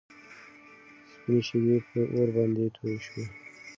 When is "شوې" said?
3.05-3.25